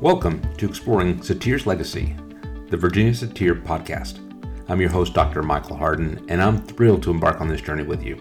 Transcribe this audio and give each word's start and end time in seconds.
Welcome 0.00 0.54
to 0.58 0.68
Exploring 0.68 1.18
Satir's 1.18 1.66
Legacy, 1.66 2.14
the 2.68 2.76
Virginia 2.76 3.10
Satir 3.10 3.60
podcast. 3.60 4.20
I'm 4.68 4.80
your 4.80 4.90
host, 4.90 5.12
Dr. 5.12 5.42
Michael 5.42 5.76
Hardin, 5.76 6.24
and 6.28 6.40
I'm 6.40 6.62
thrilled 6.62 7.02
to 7.02 7.10
embark 7.10 7.40
on 7.40 7.48
this 7.48 7.60
journey 7.60 7.82
with 7.82 8.04
you. 8.04 8.14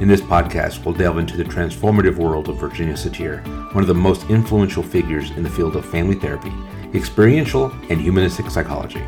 In 0.00 0.08
this 0.08 0.20
podcast, 0.20 0.84
we'll 0.84 0.92
delve 0.92 1.18
into 1.18 1.36
the 1.36 1.44
transformative 1.44 2.16
world 2.16 2.48
of 2.48 2.58
Virginia 2.58 2.94
Satir, 2.94 3.46
one 3.72 3.84
of 3.84 3.88
the 3.88 3.94
most 3.94 4.28
influential 4.28 4.82
figures 4.82 5.30
in 5.30 5.44
the 5.44 5.50
field 5.50 5.76
of 5.76 5.88
family 5.88 6.16
therapy, 6.16 6.52
experiential, 6.94 7.70
and 7.90 8.00
humanistic 8.00 8.50
psychology. 8.50 9.04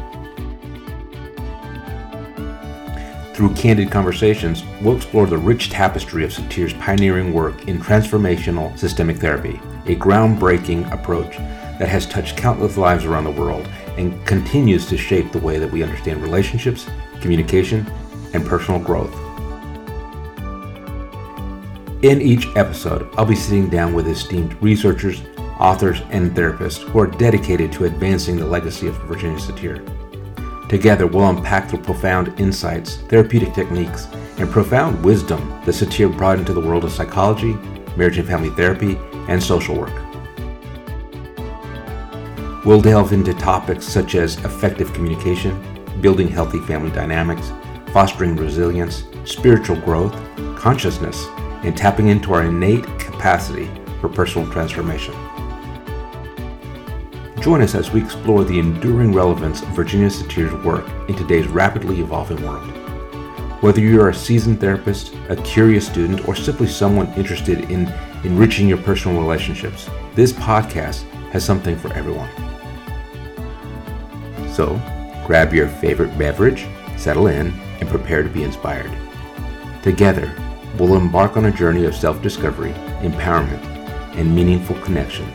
Through 3.35 3.54
candid 3.54 3.91
conversations, 3.91 4.63
we'll 4.82 4.96
explore 4.96 5.27
the 5.27 5.39
rich 5.39 5.71
tapestry 5.71 6.23
of 6.23 6.35
Satir's 6.35 6.75
pioneering 6.75 7.32
work 7.32 7.67
in 7.67 7.79
transformational 7.79 8.79
systemic 8.79 9.17
therapy, 9.17 9.59
a 9.86 9.96
groundbreaking 9.96 10.93
approach 10.93 11.39
that 11.79 11.89
has 11.89 12.07
touched 12.07 12.37
countless 12.37 12.76
lives 12.76 13.07
around 13.07 13.25
the 13.25 13.31
world 13.31 13.67
and 13.96 14.25
continues 14.26 14.85
to 14.87 14.99
shape 14.99 15.32
the 15.32 15.39
way 15.39 15.59
that 15.59 15.73
we 15.73 15.82
understand 15.82 16.23
relationships, 16.23 16.87
communication, 17.23 17.87
and 18.35 18.46
personal 18.46 18.79
growth. 18.79 19.14
In 22.04 22.21
each 22.21 22.49
episode, 22.57 23.09
I'll 23.17 23.25
be 23.25 23.35
sitting 23.35 23.71
down 23.71 23.95
with 23.95 24.09
esteemed 24.09 24.61
researchers, 24.62 25.23
authors, 25.59 26.03
and 26.11 26.32
therapists 26.32 26.82
who 26.82 26.99
are 26.99 27.07
dedicated 27.07 27.73
to 27.73 27.87
advancing 27.87 28.37
the 28.37 28.46
legacy 28.46 28.89
of 28.89 28.96
Virginia 29.04 29.39
Satir. 29.39 29.92
Together, 30.72 31.07
we'll 31.07 31.29
unpack 31.29 31.71
the 31.71 31.76
profound 31.76 32.33
insights, 32.41 32.97
therapeutic 32.97 33.53
techniques, 33.53 34.06
and 34.39 34.51
profound 34.51 35.05
wisdom 35.05 35.47
that 35.67 35.73
Satir 35.73 36.17
brought 36.17 36.39
into 36.39 36.55
the 36.55 36.61
world 36.61 36.83
of 36.83 36.91
psychology, 36.91 37.53
marriage 37.95 38.17
and 38.17 38.27
family 38.27 38.48
therapy, 38.48 38.97
and 39.28 39.43
social 39.43 39.77
work. 39.77 39.93
We'll 42.65 42.81
delve 42.81 43.12
into 43.12 43.34
topics 43.34 43.84
such 43.84 44.15
as 44.15 44.43
effective 44.47 44.95
communication, 44.95 45.62
building 46.00 46.28
healthy 46.28 46.61
family 46.61 46.91
dynamics, 46.91 47.53
fostering 47.93 48.34
resilience, 48.34 49.05
spiritual 49.27 49.77
growth, 49.77 50.15
consciousness, 50.56 51.27
and 51.65 51.77
tapping 51.77 52.09
into 52.09 52.33
our 52.33 52.45
innate 52.45 52.84
capacity 52.98 53.69
for 54.00 54.09
personal 54.09 54.50
transformation. 54.50 55.12
Join 57.43 57.61
us 57.61 57.75
as 57.75 57.91
we 57.91 58.01
explore 58.01 58.45
the 58.45 58.61
enduring 58.61 59.12
relevance 59.12 59.62
of 59.62 59.69
Virginia 59.71 60.09
Satir's 60.09 60.53
work 60.65 60.89
in 61.09 61.17
today's 61.17 61.49
rapidly 61.49 61.99
evolving 61.99 62.41
world. 62.47 62.71
Whether 63.61 63.81
you're 63.81 64.11
a 64.11 64.15
seasoned 64.15 64.61
therapist, 64.61 65.12
a 65.29 65.34
curious 65.34 65.84
student, 65.84 66.29
or 66.29 66.37
simply 66.37 66.69
someone 66.69 67.12
interested 67.15 67.69
in 67.69 67.93
enriching 68.23 68.69
your 68.69 68.79
personal 68.79 69.21
relationships, 69.21 69.91
this 70.15 70.33
podcast 70.33 71.03
has 71.33 71.45
something 71.45 71.77
for 71.77 71.93
everyone. 71.95 72.31
So, 74.55 74.81
grab 75.27 75.53
your 75.53 75.67
favorite 75.67 76.17
beverage, 76.17 76.69
settle 76.97 77.27
in, 77.27 77.49
and 77.81 77.89
prepare 77.89 78.23
to 78.23 78.29
be 78.29 78.45
inspired. 78.45 78.93
Together, 79.83 80.33
we'll 80.79 80.95
embark 80.95 81.37
on 81.37 81.47
a 81.47 81.51
journey 81.51 81.87
of 81.87 81.97
self 81.97 82.23
discovery, 82.23 82.71
empowerment, 83.01 83.65
and 84.15 84.33
meaningful 84.33 84.77
connection. 84.83 85.27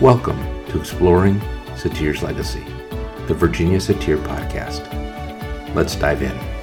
Welcome 0.00 0.55
Exploring 0.76 1.40
Satir's 1.76 2.22
Legacy, 2.22 2.64
the 3.26 3.34
Virginia 3.34 3.78
Satir 3.78 4.22
podcast. 4.24 4.84
Let's 5.74 5.96
dive 5.96 6.22
in. 6.22 6.55